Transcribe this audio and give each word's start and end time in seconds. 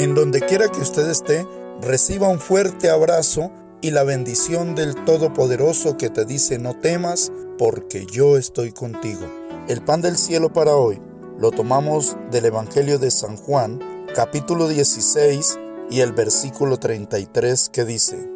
En 0.00 0.14
donde 0.14 0.40
quiera 0.40 0.68
que 0.68 0.80
usted 0.80 1.10
esté, 1.10 1.46
reciba 1.82 2.26
un 2.26 2.40
fuerte 2.40 2.88
abrazo 2.88 3.50
y 3.82 3.90
la 3.90 4.02
bendición 4.02 4.74
del 4.74 4.94
Todopoderoso 4.94 5.98
que 5.98 6.08
te 6.08 6.24
dice 6.24 6.58
no 6.58 6.72
temas, 6.72 7.30
porque 7.58 8.06
yo 8.06 8.38
estoy 8.38 8.72
contigo. 8.72 9.26
El 9.68 9.82
pan 9.82 10.00
del 10.00 10.16
cielo 10.16 10.54
para 10.54 10.74
hoy 10.74 10.98
lo 11.38 11.50
tomamos 11.50 12.16
del 12.30 12.46
Evangelio 12.46 12.98
de 12.98 13.10
San 13.10 13.36
Juan, 13.36 13.78
capítulo 14.14 14.68
16 14.68 15.58
y 15.90 16.00
el 16.00 16.14
versículo 16.14 16.78
33 16.78 17.68
que 17.68 17.84
dice, 17.84 18.26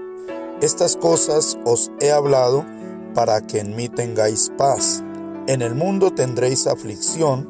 Estas 0.60 0.98
cosas 0.98 1.56
os 1.64 1.90
he 1.98 2.12
hablado 2.12 2.66
para 3.14 3.40
que 3.40 3.60
en 3.60 3.74
mí 3.74 3.88
tengáis 3.88 4.52
paz. 4.58 5.02
En 5.46 5.62
el 5.62 5.74
mundo 5.74 6.10
tendréis 6.10 6.66
aflicción, 6.66 7.48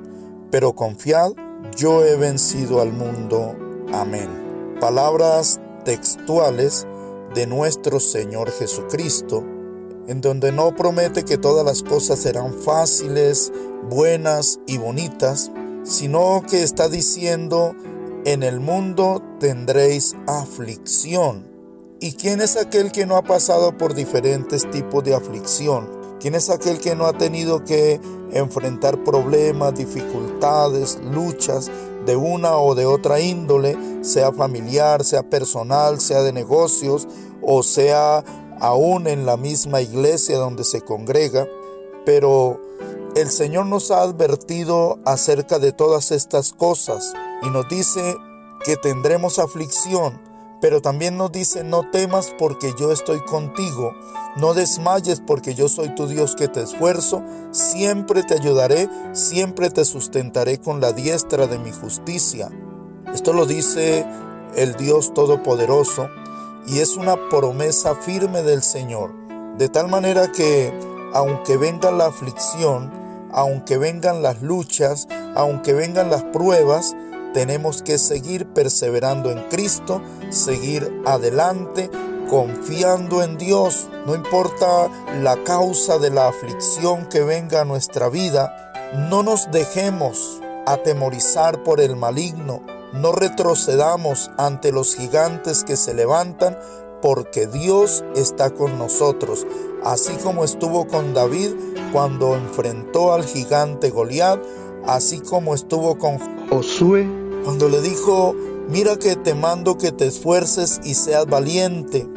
pero 0.53 0.77
confiad, 0.77 1.33
yo 1.77 2.05
he 2.05 2.15
vencido 2.15 2.81
al 2.81 2.93
mundo. 2.93 3.57
Amén. 3.95 4.77
Palabras 4.81 5.61
textuales 5.85 6.85
de 7.33 7.47
nuestro 7.47 8.01
Señor 8.01 8.51
Jesucristo, 8.51 9.45
en 10.09 10.21
donde 10.21 10.51
no 10.51 10.75
promete 10.75 11.25
que 11.25 11.39
todas 11.39 11.65
las 11.65 11.85
cosas 11.85 12.19
serán 12.19 12.55
fáciles, 12.55 13.53
buenas 13.89 14.59
y 14.67 14.79
bonitas, 14.79 15.53
sino 15.85 16.43
que 16.51 16.65
está 16.65 16.89
diciendo, 16.89 17.77
en 18.25 18.43
el 18.43 18.59
mundo 18.59 19.23
tendréis 19.39 20.17
aflicción. 20.27 21.47
¿Y 22.01 22.15
quién 22.15 22.41
es 22.41 22.57
aquel 22.57 22.91
que 22.91 23.07
no 23.07 23.17
ha 23.17 23.23
pasado 23.23 23.79
por 23.79 23.95
diferentes 23.95 24.69
tipos 24.73 25.05
de 25.05 25.15
aflicción? 25.15 25.89
¿Quién 26.19 26.35
es 26.35 26.51
aquel 26.51 26.81
que 26.81 26.97
no 26.97 27.07
ha 27.07 27.17
tenido 27.17 27.63
que 27.63 28.01
enfrentar 28.33 29.05
problemas, 29.05 29.77
dificultades, 29.77 30.99
luchas 31.01 31.71
de 32.07 32.17
una 32.17 32.59
o 32.59 32.75
de 32.75 32.87
otra 32.87 33.21
índole, 33.21 33.77
sea 34.03 34.33
familiar, 34.33 35.05
sea 35.05 35.23
personal, 35.23 36.01
sea 36.01 36.23
de 36.23 36.33
negocios 36.33 37.07
o 37.43 37.63
sea 37.63 38.25
aún 38.61 39.07
en 39.07 39.27
la 39.27 39.37
misma 39.37 39.81
iglesia 39.81 40.39
donde 40.39 40.65
se 40.65 40.81
congrega? 40.81 41.47
Pero 42.05 42.61
el 43.17 43.31
Señor 43.31 43.67
nos 43.67 43.91
ha 43.91 44.03
advertido 44.03 44.99
acerca 45.05 45.59
de 45.59 45.73
todas 45.73 46.11
estas 46.11 46.53
cosas 46.53 47.15
y 47.43 47.51
nos 47.51 47.69
dice 47.69 48.17
que 48.65 48.77
tendremos 48.77 49.39
aflicción, 49.39 50.21
pero 50.65 50.81
también 50.81 51.19
nos 51.19 51.31
dice 51.31 51.63
no 51.63 51.91
temas 51.91 52.33
porque 52.39 52.73
yo 52.81 52.91
estoy 52.91 53.21
contigo, 53.21 53.95
no 54.37 54.55
desmayes 54.55 55.21
porque 55.21 55.55
yo 55.55 55.69
soy 55.69 55.95
tu 55.95 56.07
Dios 56.07 56.37
que 56.37 56.49
te 56.49 56.63
esfuerzo, 56.63 57.23
siempre 57.51 58.23
te 58.23 58.33
ayudaré, 58.33 58.89
siempre 59.13 59.69
te 59.69 59.85
sustentaré 59.85 60.63
con 60.63 60.81
la 60.81 60.95
diestra 60.95 61.47
de 61.49 61.59
mi 61.59 61.71
justicia. 61.71 62.49
Esto 63.13 63.35
lo 63.35 63.45
dice 63.45 64.07
el 64.57 64.75
Dios 64.77 65.13
Todopoderoso 65.13 66.09
y 66.67 66.79
es 66.79 66.97
una 66.97 67.29
promesa 67.29 67.95
firme 67.95 68.43
del 68.43 68.63
Señor, 68.63 69.13
de 69.59 69.69
tal 69.69 69.89
manera 69.89 70.33
que 70.33 70.73
aunque 71.13 71.59
venga 71.59 71.91
la 71.91 72.07
aflicción, 72.07 72.91
aunque 73.33 73.77
vengan 73.77 74.23
las 74.23 74.41
luchas, 74.41 75.09
aunque 75.35 75.75
vengan 75.75 76.09
las 76.09 76.23
pruebas, 76.23 76.97
tenemos 77.35 77.83
que 77.83 77.99
seguir 77.99 78.47
perseverando 78.47 79.31
en 79.31 79.43
Cristo, 79.51 80.01
seguir 80.31 81.03
adelante, 81.05 81.91
confiando 82.31 83.23
en 83.23 83.37
Dios. 83.37 83.89
No 84.07 84.15
importa 84.15 84.89
la 85.21 85.43
causa 85.43 85.99
de 85.99 86.11
la 86.11 86.29
aflicción 86.29 87.07
que 87.09 87.23
venga 87.23 87.61
a 87.61 87.65
nuestra 87.65 88.09
vida, 88.09 88.73
no 89.11 89.25
nos 89.25 89.51
dejemos 89.51 90.41
atemorizar 90.65 91.63
por 91.65 91.81
el 91.81 91.97
maligno, 91.97 92.63
no 92.93 93.11
retrocedamos 93.11 94.31
ante 94.39 94.71
los 94.71 94.95
gigantes 94.95 95.65
que 95.65 95.77
se 95.77 95.93
levantan, 95.93 96.57
porque 97.03 97.49
Dios 97.49 98.05
está 98.15 98.51
con 98.51 98.79
nosotros, 98.79 99.45
así 99.83 100.13
como 100.23 100.45
estuvo 100.45 100.87
con 100.87 101.13
David 101.13 101.51
cuando 101.93 102.37
enfrentó 102.37 103.13
al 103.13 103.25
gigante 103.25 103.91
Goliat, 103.91 104.41
así 104.87 105.19
como 105.19 105.55
estuvo 105.55 105.99
con 105.99 106.19
Josué 106.49 107.24
cuando 107.45 107.69
le 107.69 107.83
dijo, 107.83 108.35
mira 108.69 108.97
que 108.97 109.17
te 109.17 109.35
mando 109.35 109.77
que 109.77 109.93
te 109.93 110.07
esfuerces 110.07 110.81
y 110.83 110.95
seas 110.95 111.27
valiente. 111.27 112.09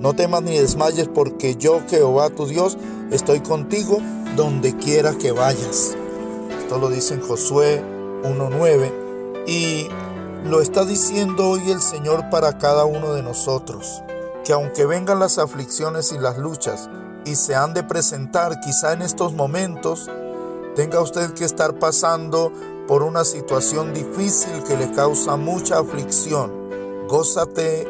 No 0.00 0.14
temas 0.14 0.42
ni 0.42 0.58
desmayes 0.58 1.08
porque 1.08 1.54
yo, 1.54 1.80
Jehová 1.88 2.30
tu 2.30 2.46
Dios, 2.46 2.76
estoy 3.10 3.40
contigo 3.40 3.98
donde 4.36 4.76
quiera 4.76 5.14
que 5.16 5.32
vayas. 5.32 5.96
Esto 6.58 6.78
lo 6.78 6.90
dice 6.90 7.14
en 7.14 7.20
Josué 7.20 7.82
1.9 8.24 9.46
y 9.46 9.88
lo 10.44 10.60
está 10.60 10.84
diciendo 10.84 11.50
hoy 11.50 11.70
el 11.70 11.80
Señor 11.80 12.28
para 12.30 12.58
cada 12.58 12.84
uno 12.84 13.14
de 13.14 13.22
nosotros, 13.22 14.02
que 14.44 14.52
aunque 14.52 14.86
vengan 14.86 15.20
las 15.20 15.38
aflicciones 15.38 16.12
y 16.12 16.18
las 16.18 16.36
luchas, 16.36 16.90
y 17.24 17.36
se 17.36 17.54
han 17.54 17.72
de 17.72 17.82
presentar 17.82 18.60
quizá 18.60 18.92
en 18.92 19.02
estos 19.02 19.32
momentos, 19.32 20.10
tenga 20.74 21.00
usted 21.00 21.32
que 21.32 21.44
estar 21.44 21.78
pasando 21.78 22.52
por 22.86 23.02
una 23.02 23.24
situación 23.24 23.94
difícil 23.94 24.62
que 24.64 24.76
le 24.76 24.90
causa 24.92 25.36
mucha 25.36 25.78
aflicción. 25.78 27.06
Gózate 27.08 27.88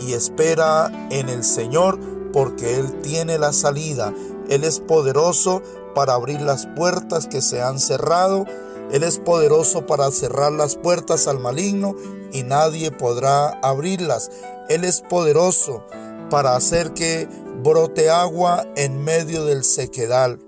y 0.00 0.12
espera 0.12 1.08
en 1.10 1.28
el 1.28 1.44
Señor 1.44 1.98
porque 2.32 2.76
Él 2.76 3.00
tiene 3.02 3.38
la 3.38 3.52
salida. 3.52 4.12
Él 4.48 4.64
es 4.64 4.80
poderoso 4.80 5.62
para 5.94 6.14
abrir 6.14 6.40
las 6.40 6.66
puertas 6.66 7.26
que 7.26 7.40
se 7.40 7.62
han 7.62 7.78
cerrado. 7.78 8.44
Él 8.92 9.02
es 9.02 9.18
poderoso 9.18 9.86
para 9.86 10.10
cerrar 10.10 10.52
las 10.52 10.76
puertas 10.76 11.26
al 11.26 11.38
maligno 11.38 11.94
y 12.32 12.42
nadie 12.42 12.90
podrá 12.90 13.48
abrirlas. 13.60 14.30
Él 14.68 14.84
es 14.84 15.00
poderoso 15.00 15.84
para 16.30 16.56
hacer 16.56 16.92
que 16.92 17.28
brote 17.62 18.10
agua 18.10 18.66
en 18.76 19.02
medio 19.02 19.44
del 19.44 19.64
sequedal. 19.64 20.38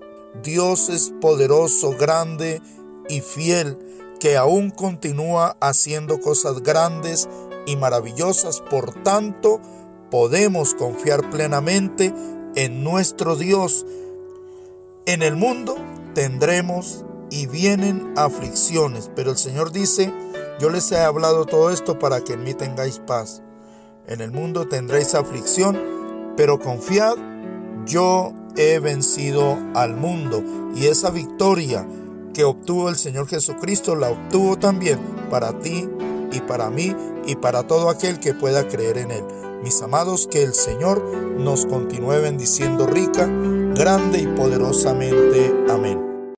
Dios 0.43 0.89
es 0.89 1.11
poderoso, 1.19 1.95
grande 1.97 2.61
y 3.09 3.21
fiel, 3.21 3.77
que 4.19 4.37
aún 4.37 4.69
continúa 4.69 5.57
haciendo 5.59 6.21
cosas 6.21 6.61
grandes 6.61 7.27
y 7.65 7.75
maravillosas. 7.75 8.61
Por 8.61 8.93
tanto, 9.03 9.59
podemos 10.11 10.73
confiar 10.73 11.29
plenamente 11.29 12.13
en 12.55 12.83
nuestro 12.83 13.35
Dios. 13.35 13.85
En 15.05 15.23
el 15.23 15.35
mundo 15.35 15.75
tendremos 16.13 17.03
y 17.31 17.47
vienen 17.47 18.13
aflicciones, 18.15 19.09
pero 19.15 19.31
el 19.31 19.37
Señor 19.37 19.71
dice, 19.71 20.13
yo 20.59 20.69
les 20.69 20.91
he 20.91 20.99
hablado 20.99 21.45
todo 21.45 21.69
esto 21.71 21.99
para 21.99 22.21
que 22.23 22.33
en 22.33 22.43
mí 22.43 22.53
tengáis 22.53 22.99
paz. 22.99 23.41
En 24.07 24.21
el 24.21 24.31
mundo 24.31 24.67
tendréis 24.67 25.13
aflicción, 25.15 25.79
pero 26.35 26.59
confiad, 26.59 27.15
yo 27.85 28.33
he 28.57 28.79
vencido 28.79 29.57
al 29.75 29.95
mundo. 29.95 30.43
Y 30.75 30.87
esa 30.87 31.11
victoria 31.11 31.87
que 32.39 32.45
obtuvo 32.45 32.87
el 32.87 32.95
Señor 32.95 33.27
Jesucristo 33.27 33.95
la 33.95 34.11
obtuvo 34.11 34.57
también 34.57 34.97
para 35.29 35.59
ti 35.59 35.89
y 36.31 36.39
para 36.39 36.69
mí 36.69 36.95
y 37.27 37.35
para 37.35 37.67
todo 37.67 37.89
aquel 37.89 38.21
que 38.21 38.33
pueda 38.33 38.65
creer 38.65 38.97
en 38.97 39.11
Él. 39.11 39.25
Mis 39.61 39.81
amados, 39.81 40.25
que 40.31 40.43
el 40.43 40.53
Señor 40.53 41.03
nos 41.37 41.65
continúe 41.65 42.21
bendiciendo 42.21 42.87
rica, 42.87 43.25
grande 43.25 44.19
y 44.19 44.27
poderosamente. 44.27 45.58